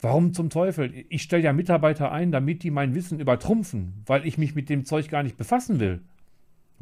[0.00, 0.92] Warum zum Teufel?
[1.08, 4.84] Ich stelle ja Mitarbeiter ein, damit die mein Wissen übertrumpfen, weil ich mich mit dem
[4.84, 6.00] Zeug gar nicht befassen will.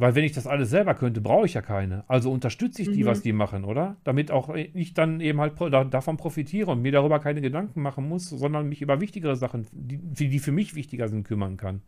[0.01, 2.05] Weil wenn ich das alles selber könnte, brauche ich ja keine.
[2.09, 3.09] Also unterstütze ich die, mhm.
[3.09, 3.99] was die machen, oder?
[4.03, 5.53] Damit auch ich dann eben halt
[5.93, 10.29] davon profitiere und mir darüber keine Gedanken machen muss, sondern mich über wichtigere Sachen, die,
[10.29, 11.83] die für mich wichtiger sind, kümmern kann.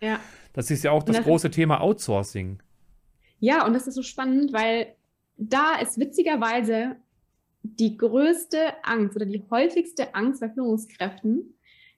[0.00, 0.20] Ja.
[0.52, 2.60] Das ist ja auch das, das große Thema Outsourcing.
[3.40, 4.94] Ja, und das ist so spannend, weil
[5.36, 6.94] da ist witzigerweise
[7.64, 11.52] die größte Angst oder die häufigste Angst bei Führungskräften,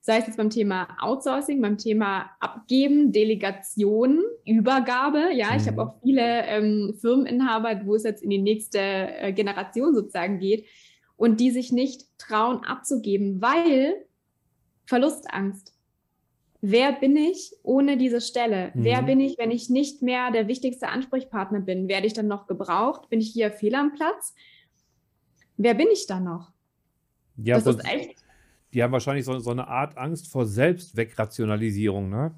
[0.08, 5.34] sei es jetzt beim Thema Outsourcing, beim Thema Abgeben, Delegation, Übergabe.
[5.34, 5.78] Ja, ich habe mhm.
[5.80, 10.64] auch viele ähm, Firmeninhaber, wo es jetzt in die nächste äh, Generation sozusagen geht
[11.18, 13.96] und die sich nicht trauen abzugeben, weil
[14.86, 15.74] Verlustangst.
[16.62, 18.72] Wer bin ich ohne diese Stelle?
[18.72, 18.84] Mhm.
[18.84, 21.86] Wer bin ich, wenn ich nicht mehr der wichtigste Ansprechpartner bin?
[21.86, 23.10] Werde ich dann noch gebraucht?
[23.10, 24.34] Bin ich hier fehl am Platz?
[25.58, 26.50] Wer bin ich dann noch?
[27.36, 28.24] Ja, das ist echt
[28.74, 32.34] die haben wahrscheinlich so, so eine Art Angst vor Selbstwegrationalisierung, ne?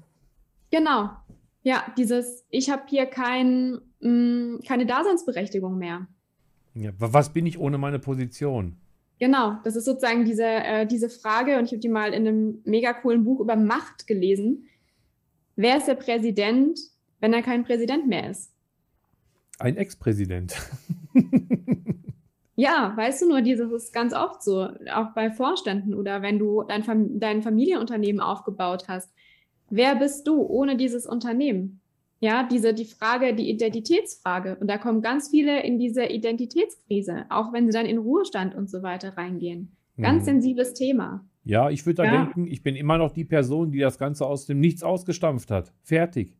[0.71, 1.09] Genau.
[1.63, 6.07] Ja, dieses, ich habe hier kein, mh, mm, keine Daseinsberechtigung mehr.
[6.73, 8.77] Ja, was bin ich ohne meine Position?
[9.19, 12.61] Genau, das ist sozusagen diese, äh, diese Frage, und ich habe die mal in einem
[12.65, 14.65] mega coolen Buch über Macht gelesen.
[15.55, 16.79] Wer ist der Präsident,
[17.19, 18.51] wenn er kein Präsident mehr ist?
[19.59, 20.55] Ein Ex-Präsident.
[22.61, 26.61] ja, weißt du nur, dieses ist ganz oft so, auch bei Vorständen oder wenn du
[26.61, 29.11] dein, Fam dein Familienunternehmen aufgebaut hast.
[29.71, 31.81] Wer bist du ohne dieses Unternehmen?
[32.19, 34.57] Ja, diese, die Frage, die Identitätsfrage.
[34.59, 38.69] Und da kommen ganz viele in diese Identitätskrise, auch wenn sie dann in Ruhestand und
[38.69, 39.75] so weiter reingehen.
[39.99, 40.25] Ganz mhm.
[40.25, 41.25] sensibles Thema.
[41.43, 42.11] Ja, ich würde da ja.
[42.11, 45.73] denken, ich bin immer noch die Person, die das Ganze aus dem Nichts ausgestampft hat.
[45.81, 46.35] Fertig.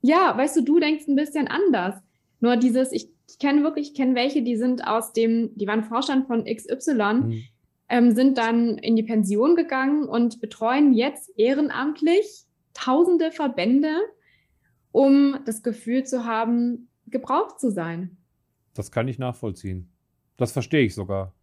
[0.00, 1.96] Ja, weißt du, du denkst ein bisschen anders.
[2.40, 5.84] Nur dieses, ich, ich kenne wirklich, ich kenne welche, die sind aus dem, die waren
[5.84, 7.42] Vorstand von XY, mhm.
[7.88, 13.90] ähm, sind dann in die Pension gegangen und betreuen jetzt ehrenamtlich tausende Verbände
[14.96, 18.16] um das Gefühl zu haben, gebraucht zu sein.
[18.72, 19.90] Das kann ich nachvollziehen.
[20.38, 21.34] Das verstehe ich sogar.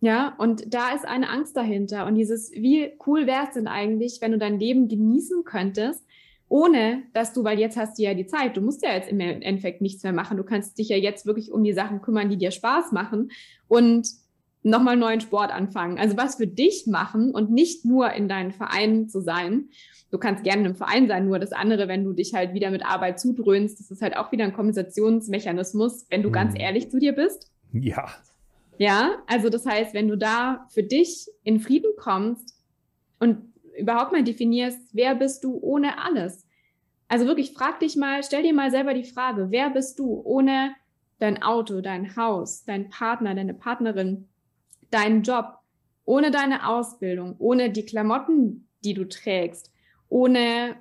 [0.00, 2.06] Ja, und da ist eine Angst dahinter.
[2.06, 6.06] Und dieses, wie cool wäre es denn eigentlich, wenn du dein Leben genießen könntest,
[6.52, 9.20] ohne dass du, weil jetzt hast du ja die Zeit, du musst ja jetzt im
[9.20, 10.36] Endeffekt nichts mehr machen.
[10.36, 13.30] Du kannst dich ja jetzt wirklich um die Sachen kümmern, die dir Spaß machen
[13.68, 14.08] und
[14.62, 15.98] nochmal neuen Sport anfangen.
[15.98, 19.68] Also was für dich machen und nicht nur in deinen Vereinen zu sein
[20.12, 22.84] du kannst gerne im Verein sein, nur das andere, wenn du dich halt wieder mit
[22.84, 26.34] Arbeit zudröhnst, das ist halt auch wieder ein Kompensationsmechanismus, wenn du mhm.
[26.34, 27.50] ganz ehrlich zu dir bist.
[27.72, 28.08] Ja.
[28.78, 32.54] Ja, also das heißt, wenn du da für dich in Frieden kommst
[33.18, 33.51] und
[33.82, 36.46] überhaupt mal definierst, wer bist du ohne alles?
[37.08, 40.74] Also wirklich, frag dich mal, stell dir mal selber die Frage, wer bist du ohne
[41.18, 44.28] dein Auto, dein Haus, dein Partner, deine Partnerin,
[44.90, 45.58] deinen Job,
[46.04, 49.70] ohne deine Ausbildung, ohne die Klamotten, die du trägst,
[50.08, 50.76] ohne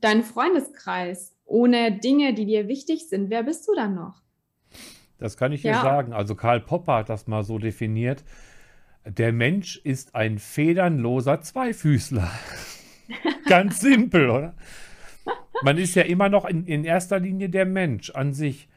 [0.00, 4.22] deinen Freundeskreis, ohne Dinge, die dir wichtig sind, wer bist du dann noch?
[5.18, 5.74] Das kann ich ja.
[5.74, 6.12] dir sagen.
[6.12, 8.24] Also Karl Popper hat das mal so definiert.
[9.04, 12.30] Der Mensch ist ein federnloser Zweifüßler.
[13.46, 14.54] Ganz simpel, oder?
[15.62, 18.68] Man ist ja immer noch in, in erster Linie der Mensch an sich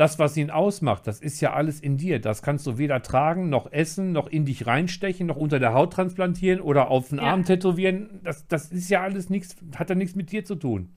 [0.00, 2.20] das, was ihn ausmacht, das ist ja alles in dir.
[2.20, 5.92] Das kannst du weder tragen, noch essen, noch in dich reinstechen, noch unter der Haut
[5.92, 7.24] transplantieren oder auf den ja.
[7.24, 8.20] Arm tätowieren.
[8.24, 10.94] Das, das ist ja alles nichts, hat ja nichts mit dir zu tun.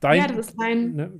[0.00, 1.12] Dein, ja, das ist dein, ne?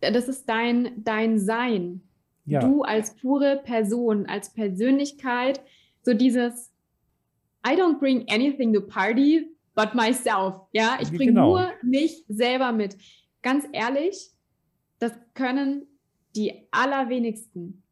[0.00, 2.00] das ist dein, dein Sein.
[2.46, 2.60] Ja.
[2.60, 5.60] Du als pure Person, als Persönlichkeit,
[6.02, 6.72] so dieses
[7.66, 10.60] I don't bring anything to party but myself.
[10.72, 11.50] Ja, ich bringe genau.
[11.50, 12.96] nur mich selber mit.
[13.42, 14.30] Ganz ehrlich,
[14.98, 15.86] das können
[16.36, 17.82] die allerwenigsten,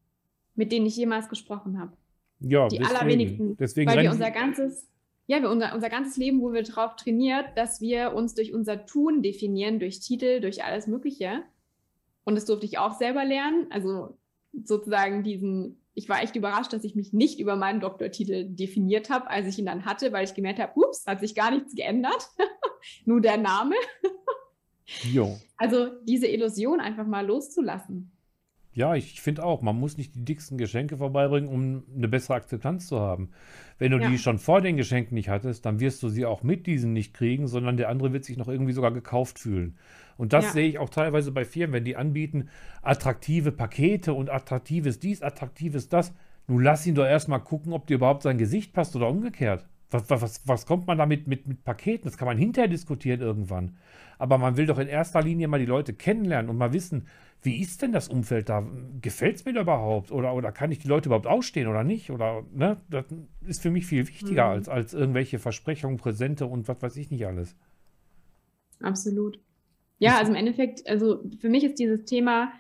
[0.55, 1.97] mit denen ich jemals gesprochen habe.
[2.41, 3.57] Ja, die deswegen, allerwenigsten.
[3.57, 4.89] Deswegen weil wir unser ganzes,
[5.27, 8.87] ja, wir unser, unser ganzes Leben wurden wir darauf trainiert, dass wir uns durch unser
[8.87, 11.43] Tun definieren, durch Titel, durch alles Mögliche.
[12.25, 13.67] Und das durfte ich auch selber lernen.
[13.71, 14.17] Also
[14.65, 19.29] sozusagen diesen, ich war echt überrascht, dass ich mich nicht über meinen Doktortitel definiert habe,
[19.29, 22.29] als ich ihn dann hatte, weil ich gemerkt habe, ups, hat sich gar nichts geändert.
[23.05, 23.75] Nur der Name.
[25.13, 25.39] jo.
[25.57, 28.13] Also diese Illusion einfach mal loszulassen.
[28.73, 32.87] Ja, ich finde auch, man muss nicht die dicksten Geschenke vorbeibringen, um eine bessere Akzeptanz
[32.87, 33.31] zu haben.
[33.79, 34.09] Wenn du ja.
[34.09, 37.13] die schon vor den Geschenken nicht hattest, dann wirst du sie auch mit diesen nicht
[37.13, 39.77] kriegen, sondern der andere wird sich noch irgendwie sogar gekauft fühlen.
[40.21, 40.51] Und das ja.
[40.51, 42.51] sehe ich auch teilweise bei Firmen, wenn die anbieten,
[42.83, 46.13] attraktive Pakete und attraktives dies, attraktives das.
[46.47, 49.67] Nun lass ihn doch erstmal gucken, ob dir überhaupt sein Gesicht passt oder umgekehrt.
[49.89, 52.05] Was, was, was kommt man damit mit, mit Paketen?
[52.05, 53.79] Das kann man hinterher diskutieren irgendwann.
[54.19, 57.07] Aber man will doch in erster Linie mal die Leute kennenlernen und mal wissen,
[57.41, 58.63] wie ist denn das Umfeld da?
[59.01, 60.13] Gefällt es mir da überhaupt?
[60.13, 62.11] Oder, oder kann ich die Leute überhaupt ausstehen oder nicht?
[62.11, 62.77] Oder, ne?
[62.91, 63.07] Das
[63.47, 64.51] ist für mich viel wichtiger mhm.
[64.51, 67.57] als, als irgendwelche Versprechungen, Präsente und was weiß ich nicht alles.
[68.83, 69.41] Absolut.
[70.01, 72.53] Ja, also im Endeffekt, also für mich ist dieses Thema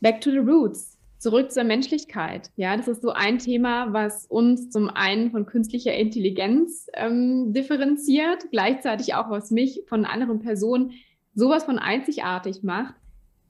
[0.00, 2.50] Back to the Roots, zurück zur Menschlichkeit.
[2.56, 8.50] Ja, das ist so ein Thema, was uns zum einen von künstlicher Intelligenz ähm, differenziert,
[8.50, 10.92] gleichzeitig auch was mich von anderen Personen
[11.34, 12.94] sowas von einzigartig macht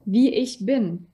[0.05, 1.07] wie ich bin.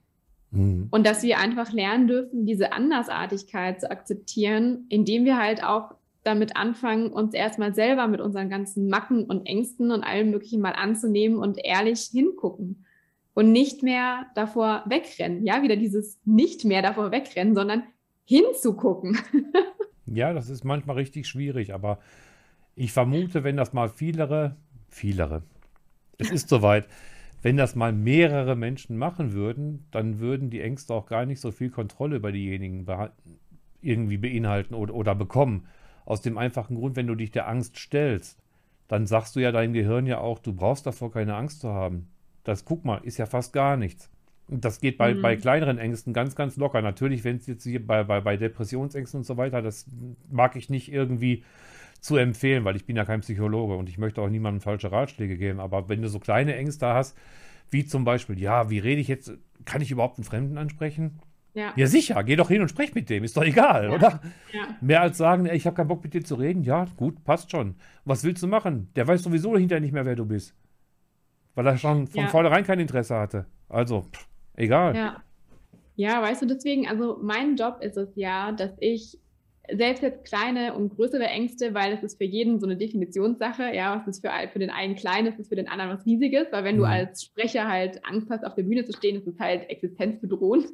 [0.51, 0.87] Mhm.
[0.91, 5.95] Und dass wir einfach lernen dürfen, diese Andersartigkeit zu akzeptieren, indem wir halt auch
[6.27, 10.73] damit anfangen, uns erstmal selber mit unseren ganzen Macken und Ängsten und allem Möglichen mal
[10.73, 12.85] anzunehmen und ehrlich hingucken.
[13.33, 15.45] Und nicht mehr davor wegrennen.
[15.45, 17.83] Ja, wieder dieses nicht mehr davor wegrennen, sondern
[18.25, 19.17] hinzugucken.
[20.05, 21.99] ja, das ist manchmal richtig schwierig, aber
[22.75, 24.55] ich vermute, wenn das mal vielere,
[24.89, 25.43] vielere,
[26.17, 26.87] es ist soweit,
[27.41, 31.51] wenn das mal mehrere Menschen machen würden, dann würden die Ängste auch gar nicht so
[31.51, 32.85] viel Kontrolle über diejenigen
[33.81, 35.67] irgendwie beinhalten oder, oder bekommen.
[36.07, 38.39] Aus dem einfachen Grund, wenn du dich der Angst stellst,
[38.87, 42.07] dann sagst du ja deinem Gehirn ja auch, du brauchst davor keine Angst zu haben.
[42.45, 44.09] Das, guck mal, ist ja fast gar nichts.
[44.47, 45.21] Das geht bei, mhm.
[45.21, 46.81] bei kleineren Ängsten ganz, ganz locker.
[46.81, 49.85] Natürlich, wenn es jetzt hier bei, bei, bei Depressionsängsten und so weiter, das
[50.31, 51.43] mag ich nicht irgendwie
[51.99, 55.37] zu empfehlen, weil ich bin ja kein Psychologe und ich möchte auch niemandem falsche Ratschläge
[55.37, 55.59] geben.
[55.59, 57.17] Aber wenn du so kleine Ängste hast,
[57.69, 59.33] wie zum Beispiel, ja, wie rede ich jetzt,
[59.65, 61.19] kann ich überhaupt einen Fremden ansprechen?
[61.57, 61.73] Ja.
[61.75, 63.95] ja, sicher, geh doch hin und sprech mit dem, ist doch egal, ja.
[63.95, 64.21] oder?
[64.53, 64.77] Ja.
[64.79, 67.49] Mehr als sagen, ey, ich habe keinen Bock mit dir zu reden, ja, gut, passt
[67.49, 67.73] schon.
[68.05, 68.91] Was willst du machen?
[68.95, 70.53] Der weiß sowieso hinterher nicht mehr, wer du bist.
[71.55, 72.27] Weil er schon von ja.
[72.27, 73.47] vornherein kein Interesse hatte.
[73.69, 74.95] Also, pff, egal.
[74.95, 75.23] Ja.
[75.95, 79.17] ja, weißt du, deswegen, also mein Job ist es ja, dass ich
[79.75, 83.75] selbst jetzt kleine und größere Ängste, weil es ist für jeden so eine Definitionssache.
[83.75, 86.47] Ja, was ist für, für den einen klein, ist ist für den anderen was Riesiges.
[86.51, 86.79] Weil wenn mhm.
[86.79, 90.67] du als Sprecher halt Angst hast, auf der Bühne zu stehen, ist es halt existenzbedrohend.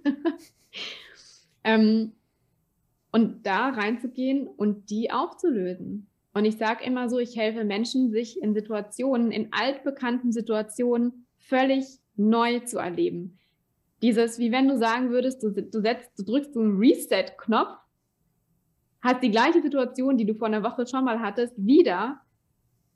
[1.64, 2.12] ähm,
[3.12, 6.08] und da reinzugehen und die aufzulösen.
[6.34, 11.86] Und ich sage immer so, ich helfe Menschen, sich in Situationen, in altbekannten Situationen völlig
[12.16, 13.38] neu zu erleben.
[14.02, 17.78] Dieses, wie wenn du sagen würdest, du, du setzt, du drückst so einen Reset-Knopf
[19.04, 22.22] hast die gleiche Situation, die du vor einer Woche schon mal hattest, wieder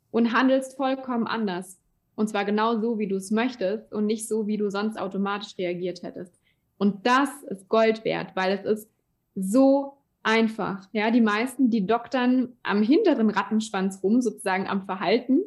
[0.09, 1.77] und handelst vollkommen anders.
[2.15, 5.55] Und zwar genau so, wie du es möchtest und nicht so, wie du sonst automatisch
[5.57, 6.33] reagiert hättest.
[6.77, 8.89] Und das ist Gold wert, weil es ist
[9.35, 10.87] so einfach.
[10.93, 15.41] Ja, die meisten, die doktern am hinteren Rattenschwanz rum, sozusagen am Verhalten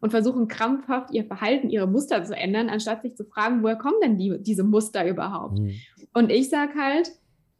[0.00, 3.96] und versuchen krampfhaft ihr Verhalten, ihre Muster zu ändern, anstatt sich zu fragen, woher kommen
[4.02, 5.58] denn die, diese Muster überhaupt?
[5.58, 5.72] Mhm.
[6.12, 7.10] Und ich sage halt,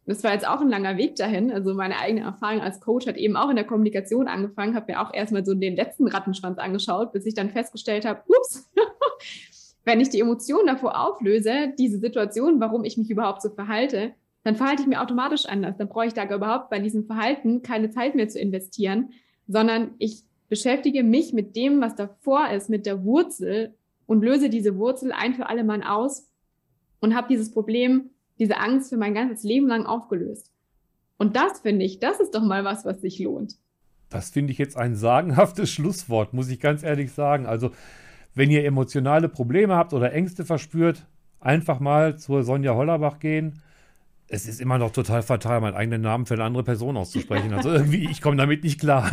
[0.06, 1.50] das war jetzt auch ein langer Weg dahin.
[1.50, 5.00] Also meine eigene Erfahrung als Coach hat eben auch in der Kommunikation angefangen, habe mir
[5.00, 8.70] auch erstmal so den letzten Rattenschwanz angeschaut, bis ich dann festgestellt habe, ups,
[9.84, 14.12] wenn ich die Emotionen davor auflöse, diese Situation, warum ich mich überhaupt so verhalte,
[14.42, 15.76] dann verhalte ich mir automatisch anders.
[15.78, 19.10] Dann brauche ich da überhaupt bei diesem Verhalten keine Zeit mehr zu investieren,
[19.46, 23.74] sondern ich beschäftige mich mit dem, was davor ist, mit der Wurzel
[24.06, 26.28] und löse diese Wurzel ein für alle Mal aus
[27.00, 30.50] und habe dieses Problem diese Angst für mein ganzes Leben lang aufgelöst.
[31.16, 33.56] Und das finde ich, das ist doch mal was, was sich lohnt.
[34.08, 37.46] Das finde ich jetzt ein sagenhaftes Schlusswort, muss ich ganz ehrlich sagen.
[37.46, 37.70] Also,
[38.34, 41.06] wenn ihr emotionale Probleme habt oder Ängste verspürt,
[41.40, 43.60] einfach mal zur Sonja Hollerbach gehen.
[44.26, 47.52] Es ist immer noch total fatal, meinen eigenen Namen für eine andere Person auszusprechen.
[47.52, 49.10] Also irgendwie, ich komme damit nicht klar.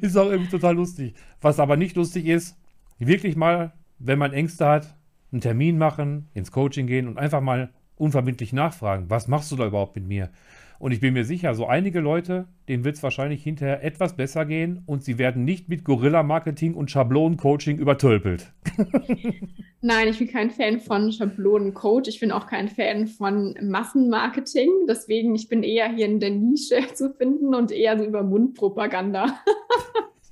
[0.00, 1.14] ist auch irgendwie total lustig.
[1.40, 2.56] Was aber nicht lustig ist,
[2.98, 4.95] wirklich mal, wenn man Ängste hat,
[5.36, 9.66] einen Termin machen, ins Coaching gehen und einfach mal unverbindlich nachfragen, was machst du da
[9.66, 10.30] überhaupt mit mir?
[10.78, 14.44] Und ich bin mir sicher, so einige Leute, denen wird es wahrscheinlich hinterher etwas besser
[14.44, 18.52] gehen und sie werden nicht mit Gorilla-Marketing und Schablonen-Coaching übertölpelt.
[19.80, 22.08] Nein, ich bin kein Fan von Schablonen-Coach.
[22.08, 24.68] Ich bin auch kein Fan von Massenmarketing.
[24.88, 29.38] Deswegen, ich bin eher hier in der Nische zu finden und eher so über Mundpropaganda.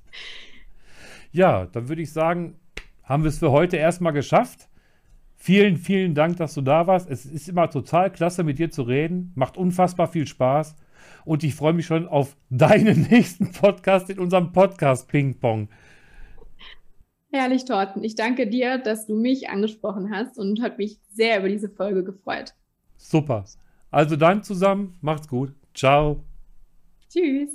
[1.32, 2.56] ja, dann würde ich sagen,
[3.02, 4.68] haben wir es für heute erstmal geschafft.
[5.44, 7.10] Vielen, vielen Dank, dass du da warst.
[7.10, 9.30] Es ist immer total klasse, mit dir zu reden.
[9.34, 10.74] Macht unfassbar viel Spaß.
[11.26, 15.68] Und ich freue mich schon auf deinen nächsten Podcast in unserem Podcast Ping Pong.
[17.30, 18.02] Herrlich, Thorsten.
[18.04, 22.04] Ich danke dir, dass du mich angesprochen hast und hat mich sehr über diese Folge
[22.04, 22.54] gefreut.
[22.96, 23.44] Super.
[23.90, 24.96] Also dann zusammen.
[25.02, 25.52] Macht's gut.
[25.74, 26.24] Ciao.
[27.10, 27.50] Tschüss.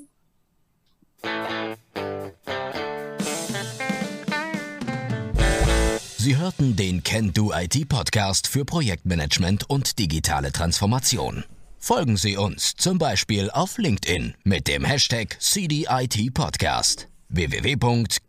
[6.21, 11.45] Sie hörten den Can Do IT Podcast für Projektmanagement und digitale Transformation.
[11.77, 18.19] Folgen Sie uns zum Beispiel auf LinkedIn mit dem Hashtag CDIT Podcast www.candoit.ch.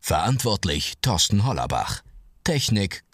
[0.00, 2.00] Verantwortlich Thorsten Hollerbach.
[2.42, 3.04] Technik